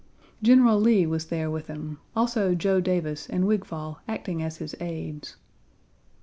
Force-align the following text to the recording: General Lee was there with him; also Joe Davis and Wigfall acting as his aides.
General 0.41 0.79
Lee 0.79 1.05
was 1.05 1.27
there 1.27 1.51
with 1.51 1.67
him; 1.67 1.99
also 2.15 2.55
Joe 2.55 2.81
Davis 2.81 3.27
and 3.29 3.45
Wigfall 3.45 3.99
acting 4.07 4.41
as 4.41 4.57
his 4.57 4.73
aides. 4.79 5.35